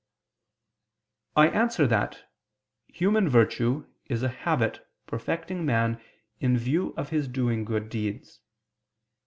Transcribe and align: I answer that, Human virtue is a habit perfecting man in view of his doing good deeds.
I 1.35 1.49
answer 1.49 1.85
that, 1.85 2.23
Human 2.87 3.29
virtue 3.29 3.85
is 4.07 4.23
a 4.23 4.29
habit 4.29 4.83
perfecting 5.05 5.63
man 5.63 6.01
in 6.39 6.57
view 6.57 6.95
of 6.97 7.09
his 7.09 7.27
doing 7.27 7.65
good 7.65 7.87
deeds. 7.87 8.41